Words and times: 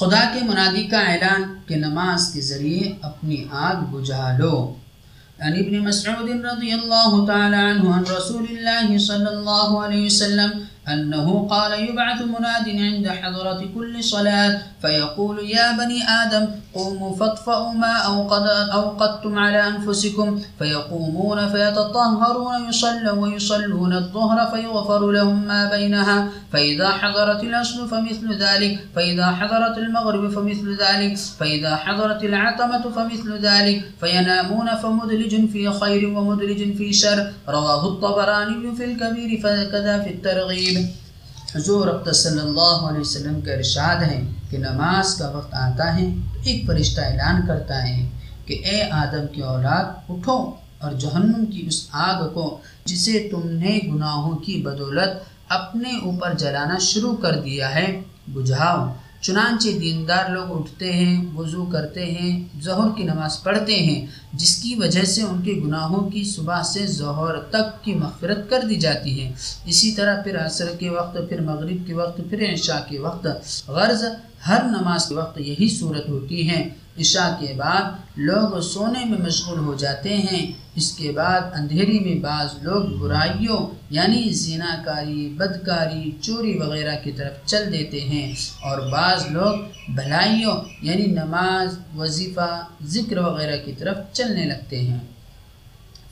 خدا 0.00 0.20
کے 0.34 0.40
منادی 0.44 0.86
کا 0.86 0.98
اعلان 0.98 1.42
کہ 1.66 1.76
نماز 1.76 2.30
کے 2.32 2.40
ذریعے 2.40 2.92
اپنی 3.02 3.44
آگ 3.50 3.76
بجھا 3.90 4.36
لو۔ 4.38 4.74
عن 5.40 5.52
ابن 5.52 5.78
مسعود 5.78 6.28
رضی 6.28 6.72
اللہ 6.72 7.24
تعالی 7.26 7.56
عنہ 7.56 7.88
عن 7.94 8.02
رسول 8.18 8.46
اللہ 8.50 8.98
صلی 8.98 9.26
اللہ 9.26 9.70
علیہ 9.84 10.06
وسلم 10.06 10.50
أنه 10.92 11.48
قال 11.50 11.72
يبعث 11.88 12.22
مناد 12.22 12.68
عند 12.68 13.08
حضرة 13.08 13.60
كل 13.74 14.04
صلاة 14.04 14.58
فيقول 14.82 15.38
يا 15.38 15.72
بني 15.72 16.02
آدم 16.22 16.46
قوموا 16.74 17.16
فاطفأوا 17.16 17.72
ما 17.72 17.94
أوقد 17.96 18.46
أوقدتم 18.72 19.38
على 19.38 19.68
أنفسكم. 19.68 20.42
فيقومون 20.58 21.48
فيتطهرون 21.48 22.68
يصلون 22.68 23.18
ويصلون 23.18 23.92
الظهر 23.92 24.50
فيغفر 24.50 25.10
لهم 25.10 25.46
ما 25.46 25.70
بينها. 25.70 26.28
فإذا 26.52 26.88
حضرت 26.88 27.44
الأصل 27.44 27.88
فمثل 27.88 28.28
ذلك. 28.38 28.78
فإذا 28.96 29.26
حضرت 29.26 29.78
المغرب 29.78 30.30
فمثل 30.30 30.76
ذلك. 30.84 31.16
فإذا 31.40 31.76
حضرت 31.76 32.24
العتمة 32.24 32.82
فمثل 32.96 33.38
ذلك. 33.38 33.84
فينامون 34.00 34.68
فمدلج 34.82 35.50
في 35.52 35.72
خير 35.80 36.08
ومدلج 36.08 36.76
في 36.76 36.92
شر. 36.92 37.32
رواه 37.48 37.86
الطبراني 37.86 38.76
في 38.76 38.84
الكبير 38.84 39.40
فكذا 39.40 39.98
في 40.02 40.10
الترغيب. 40.10 40.79
حضور 41.54 41.88
ربط 41.88 42.14
صلی 42.14 42.40
اللہ 42.40 42.76
علیہ 42.88 43.00
وسلم 43.00 43.40
کا 43.40 43.52
ارشاد 43.52 44.02
ہے 44.02 44.20
کہ 44.50 44.58
نماز 44.58 45.14
کا 45.14 45.30
وقت 45.30 45.54
آتا 45.54 45.96
ہے 45.96 46.06
تو 46.34 46.40
ایک 46.42 46.66
فرشتہ 46.66 47.00
اعلان 47.00 47.46
کرتا 47.46 47.88
ہے 47.88 48.08
کہ 48.44 48.54
اے 48.64 48.82
آدم 48.90 49.26
کی 49.32 49.40
اولاد، 49.40 49.84
اٹھو 50.08 50.38
اور 50.78 50.92
جہنم 50.92 51.44
کی 51.46 51.64
اس 51.66 51.88
آگ 51.92 52.28
کو 52.34 52.58
جسے 52.84 53.28
تم 53.30 53.42
نے 53.44 53.78
گناہوں 53.92 54.36
کی 54.36 54.62
بدولت 54.62 55.12
اپنے 55.48 55.90
اوپر 56.04 56.34
جلانا 56.34 56.78
شروع 56.78 57.16
کر 57.16 57.40
دیا 57.40 57.74
ہے، 57.74 58.00
بجھاؤ۔ 58.28 58.92
چنانچہ 59.20 59.68
دیندار 59.68 60.30
لوگ 60.30 60.60
اٹھتے 60.60 60.92
ہیں، 60.92 61.24
وضو 61.34 61.64
کرتے 61.64 62.04
ہیں، 62.06 62.60
ظہر 62.62 62.96
کی 62.96 63.02
نماز 63.02 63.42
پڑھتے 63.42 63.76
ہیں، 63.76 64.06
جس 64.32 64.56
کی 64.56 64.74
وجہ 64.74 65.02
سے 65.02 65.22
ان 65.22 65.42
کے 65.42 65.52
گناہوں 65.64 66.10
کی 66.10 66.24
صبح 66.24 66.62
سے 66.62 66.86
ظہر 66.86 67.40
تک 67.40 67.84
کی 67.84 67.94
مغفرت 67.94 68.50
کر 68.50 68.60
دی 68.68 68.76
جاتی 68.76 69.22
ہے۔ 69.22 69.32
اسی 69.66 69.92
طرح 69.92 70.22
پھر 70.22 70.46
عصر 70.46 70.66
کے 70.78 70.90
وقت، 70.90 71.18
پھر 71.28 71.40
مغرب 71.40 71.86
کے 71.86 71.94
وقت، 71.94 72.20
پھر 72.30 72.52
عشاء 72.52 72.88
کے 72.88 72.98
وقت، 72.98 73.26
غرض 73.68 74.04
ہر 74.46 74.62
نماز 74.64 75.06
کے 75.06 75.14
وقت 75.14 75.40
یہی 75.40 75.68
صورت 75.68 76.08
ہوتی 76.08 76.50
ہے۔ 76.50 76.68
عشاء 76.98 77.40
کے 77.40 77.54
بعد 77.56 77.82
لوگ 78.16 78.60
سونے 78.60 79.04
میں 79.04 79.18
مشغول 79.18 79.58
ہو 79.58 79.74
جاتے 79.74 80.16
ہیں۔ 80.16 80.52
اس 80.74 80.92
کے 80.92 81.12
بعد 81.12 81.40
اندھیری 81.54 81.98
میں 81.98 82.22
بعض 82.22 82.48
لوگ 82.62 82.84
برائیوں 82.84 83.74
یعنی 83.90 84.32
زینہ 84.32 84.82
کاری 84.84 85.28
بدکاری، 85.28 86.10
چوری 86.20 86.58
وغیرہ 86.58 86.96
کی 87.04 87.12
طرف 87.12 87.46
چل 87.46 87.72
دیتے 87.72 88.00
ہیں۔ 88.00 88.32
اور 88.62 88.90
بعض 88.90 89.26
لوگ 89.30 89.54
بھلائیوں 89.88 90.56
یعنی 90.82 91.06
نماز، 91.06 91.78
وظیفہ، 91.96 92.66
ذکر 92.82 93.18
وغیرہ 93.18 93.56
کی 93.64 93.72
طرف 93.72 93.96
چلنے 94.12 94.44
لگتے 94.44 94.80
ہیں۔ 94.80 94.98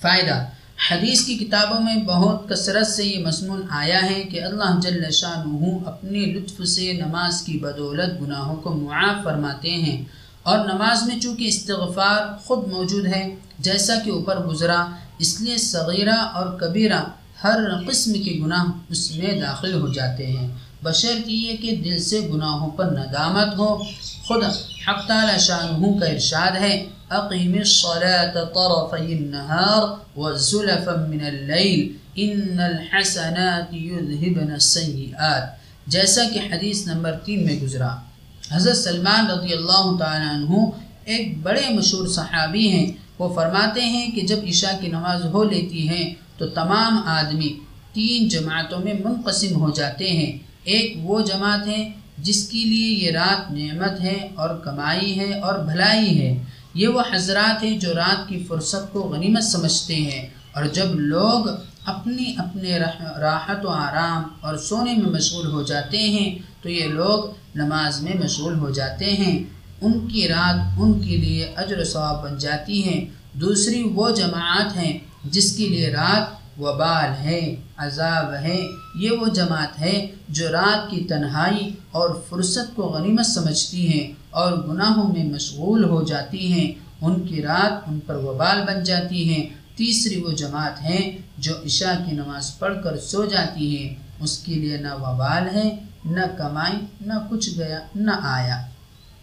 فائدہ، 0.00 0.46
حدیث 0.90 1.24
کی 1.24 1.36
کتابوں 1.36 1.80
میں 1.80 1.96
بہت 1.96 2.48
کثرت 2.48 2.86
سے 2.86 3.04
یہ 3.04 3.26
مضمون 3.26 3.62
آیا 3.70 4.10
ہے 4.10 4.22
کہ 4.22 4.42
اللہ 4.42 4.80
جل 4.80 5.10
شاہ 5.10 5.42
اپنے 5.86 6.18
لطف 6.18 6.68
سے 6.68 6.92
نماز 6.92 7.42
کی 7.42 7.58
بدولت 7.58 8.22
گناہوں 8.22 8.56
کو 8.56 8.74
معاف 8.74 9.24
فرماتے 9.24 9.70
ہیں۔ 9.70 10.04
اور 10.48 10.58
نماز 10.58 11.02
میں 11.02 11.20
چونکہ 11.20 11.44
استغفار 11.44 12.38
خود 12.44 12.68
موجود 12.68 13.06
ہے، 13.06 13.34
جیسا 13.58 13.94
کہ 14.04 14.10
اوپر 14.10 14.36
گزرا، 14.36 14.86
اس 15.18 15.40
لیے 15.40 15.56
صغیرہ 15.56 16.14
اور 16.14 16.58
کبیرہ 16.58 17.04
ہر 17.44 17.56
قسم 17.88 18.12
کے 18.12 18.40
گناہ 18.44 18.64
اس 18.88 19.16
میں 19.16 19.40
داخل 19.40 19.80
ہو 19.80 19.92
جاتے 19.92 20.26
ہیں۔ 20.26 20.48
بشرط 20.82 21.28
یہ 21.28 21.56
کہ 21.56 21.76
دل 21.76 21.98
سے 21.98 22.20
گناہوں 22.20 22.70
پر 22.70 22.84
ندامت 22.84 23.58
ہو۔ 23.58 23.78
خود 24.26 24.44
حق 24.88 25.08
تعالی 25.08 25.38
شانہ 25.38 26.00
کا 26.00 26.06
ارشاد 26.06 26.56
ہے، 26.56 26.86
اقیم 27.08 27.52
الصلاة 27.52 28.44
طرفی 28.44 29.18
النهار 29.18 29.82
وزلفا 30.18 31.06
من 31.08 31.24
اللیل 31.26 31.96
ان 32.14 32.60
الحسنات 32.60 33.74
یذہبن 33.74 34.52
السیئات۔ 34.52 35.42
جیسا 35.86 36.22
کہ 36.34 36.40
حدیث 36.52 36.86
نمبر 36.86 37.12
تین 37.12 37.46
میں 37.46 37.60
گزرا۔ 37.60 37.96
حضرت 38.52 38.76
سلمان 38.76 39.26
رضی 39.30 39.52
اللہ 39.52 39.96
تعالیٰ 39.98 40.34
عنہ 40.34 40.70
ایک 41.04 41.42
بڑے 41.42 41.68
مشہور 41.70 42.06
صحابی 42.08 42.68
ہیں۔ 42.68 42.92
وہ 43.18 43.34
فرماتے 43.34 43.82
ہیں 43.82 44.10
کہ 44.10 44.20
جب 44.20 44.36
عشاء 44.48 44.80
کی 44.80 44.88
نماز 44.88 45.24
ہو 45.24 45.44
لیتی 45.44 45.88
ہے 45.88 46.14
تو 46.38 46.46
تمام 46.46 47.02
آدمی 47.06 47.58
تین 47.92 48.28
جماعتوں 48.28 48.78
میں 48.78 48.94
منقسم 49.04 49.60
ہو 49.60 49.70
جاتے 49.70 50.10
ہیں۔ 50.10 50.38
ایک 50.64 50.96
وہ 51.02 51.20
جماعت 51.20 51.66
ہے 51.66 51.90
جس 52.18 52.48
کے 52.48 52.58
لیے 52.58 53.06
یہ 53.06 53.10
رات 53.10 53.52
نعمت 53.52 54.00
ہے 54.00 54.28
اور 54.34 54.58
کمائی 54.58 55.18
ہے 55.18 55.40
اور 55.40 55.58
بھلائی 55.58 56.22
ہے۔ 56.22 56.44
یہ 56.74 56.88
وہ 56.88 57.02
حضرات 57.12 57.62
ہیں 57.62 57.78
جو 57.78 57.94
رات 57.94 58.28
کی 58.28 58.44
فرصت 58.48 58.92
کو 58.92 59.00
غنیمت 59.00 59.42
سمجھتے 59.42 59.94
ہیں 59.94 60.28
اور 60.52 60.64
جب 60.64 60.94
لوگ 60.94 61.46
اپنی 61.88 62.34
اپنے 62.38 62.78
راحت 63.20 63.66
و 63.66 63.68
آرام 63.68 64.22
اور 64.40 64.56
سونے 64.56 64.94
میں 64.94 65.10
مشغول 65.10 65.46
ہو 65.46 65.62
جاتے 65.62 65.98
ہیں 65.98 66.38
تو 66.62 66.68
یہ 66.68 66.86
لوگ 66.86 67.24
نماز 67.54 68.02
میں 68.02 68.12
مشغول 68.24 68.58
ہو 68.58 68.70
جاتے 68.70 69.04
ہیں۔ 69.04 69.44
ان 69.80 70.08
کی 70.08 70.28
رات 70.28 70.80
ان 70.80 71.00
کے 71.00 71.16
لیے 71.16 71.52
اجر 71.56 71.78
و 71.78 71.84
ثواب 71.84 72.22
بن 72.22 72.38
جاتی 72.38 72.84
ہیں 72.84 73.04
دوسری 73.32 73.82
وہ 73.82 74.10
جماعت 74.10 74.76
ہیں 74.76 74.98
جس 75.24 75.56
کے 75.56 75.68
لیے 75.68 75.90
رات 75.90 76.38
وبال 76.60 77.10
ہے، 77.24 77.56
عذاب 77.76 78.34
ہے۔ 78.34 78.60
یہ 78.94 79.10
وہ 79.10 79.26
جماعت 79.26 79.80
ہے 79.80 80.06
جو 80.28 80.52
رات 80.52 80.90
کی 80.90 81.04
تنہائی 81.04 81.70
اور 81.90 82.10
فرصت 82.28 82.76
کو 82.76 82.82
غنیمت 82.82 83.26
سمجھتی 83.26 83.88
ہیں 83.88 84.12
اور 84.30 84.52
گناہوں 84.52 85.12
میں 85.12 85.24
مشغول 85.24 85.84
ہو 85.84 86.02
جاتی 86.02 86.52
ہیں۔ 86.52 86.72
ان 87.00 87.26
کی 87.26 87.42
رات 87.42 87.88
ان 87.88 88.00
پر 88.06 88.14
وبال 88.14 88.62
بن 88.66 88.82
جاتی 88.82 89.34
ہیں۔ 89.34 89.46
تیسری 89.78 90.20
وہ 90.20 90.32
جماعت 90.32 90.82
ہیں 90.82 91.18
جو 91.38 91.52
عشاء 91.64 92.04
کی 92.06 92.12
نماز 92.12 92.58
پڑھ 92.58 92.78
کر 92.84 92.98
سو 92.98 93.24
جاتی 93.24 93.66
ہیں۔ 93.76 93.94
اس 94.20 94.38
کے 94.38 94.54
لیے 94.54 94.76
نہ 94.76 94.92
وبال 94.94 95.56
ہے، 95.56 95.68
نہ 96.04 96.20
کمائی، 96.38 96.78
نہ 97.00 97.12
کچھ 97.30 97.50
گیا، 97.58 97.80
نہ 97.94 98.10
آیا۔ 98.22 98.66